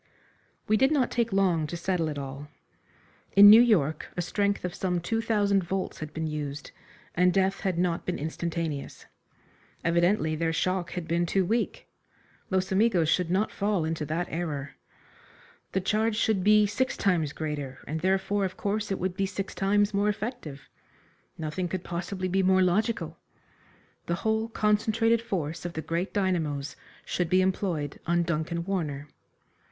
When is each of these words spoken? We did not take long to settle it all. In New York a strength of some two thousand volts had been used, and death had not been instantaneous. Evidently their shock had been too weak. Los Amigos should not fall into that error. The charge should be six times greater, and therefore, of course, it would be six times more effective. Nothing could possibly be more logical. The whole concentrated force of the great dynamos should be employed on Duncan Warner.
We 0.67 0.77
did 0.77 0.91
not 0.91 1.11
take 1.11 1.31
long 1.31 1.67
to 1.67 1.77
settle 1.77 2.09
it 2.09 2.17
all. 2.17 2.47
In 3.35 3.51
New 3.51 3.61
York 3.61 4.07
a 4.17 4.21
strength 4.23 4.65
of 4.65 4.73
some 4.73 4.99
two 4.99 5.21
thousand 5.21 5.63
volts 5.63 5.99
had 5.99 6.11
been 6.11 6.25
used, 6.25 6.71
and 7.13 7.31
death 7.31 7.59
had 7.59 7.77
not 7.77 8.07
been 8.07 8.17
instantaneous. 8.17 9.05
Evidently 9.83 10.35
their 10.35 10.53
shock 10.53 10.93
had 10.93 11.07
been 11.07 11.27
too 11.27 11.45
weak. 11.45 11.87
Los 12.49 12.71
Amigos 12.71 13.09
should 13.09 13.29
not 13.29 13.51
fall 13.51 13.85
into 13.85 14.03
that 14.07 14.25
error. 14.31 14.71
The 15.73 15.81
charge 15.81 16.15
should 16.15 16.43
be 16.43 16.65
six 16.65 16.97
times 16.97 17.31
greater, 17.31 17.77
and 17.85 17.99
therefore, 17.99 18.43
of 18.43 18.57
course, 18.57 18.91
it 18.91 18.97
would 18.97 19.15
be 19.15 19.27
six 19.27 19.53
times 19.53 19.93
more 19.93 20.09
effective. 20.09 20.67
Nothing 21.37 21.67
could 21.67 21.83
possibly 21.83 22.27
be 22.27 22.41
more 22.41 22.63
logical. 22.63 23.19
The 24.07 24.15
whole 24.25 24.49
concentrated 24.49 25.21
force 25.21 25.63
of 25.63 25.73
the 25.73 25.81
great 25.83 26.11
dynamos 26.11 26.75
should 27.05 27.29
be 27.29 27.41
employed 27.43 27.99
on 28.07 28.23
Duncan 28.23 28.63
Warner. 28.65 29.07